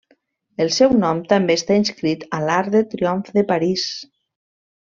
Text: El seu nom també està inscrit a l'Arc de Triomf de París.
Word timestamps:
El 0.63 0.71
seu 0.75 0.95
nom 1.03 1.19
també 1.33 1.57
està 1.59 1.77
inscrit 1.81 2.25
a 2.39 2.41
l'Arc 2.47 2.73
de 2.77 2.83
Triomf 2.95 3.33
de 3.39 3.47
París. 3.55 3.89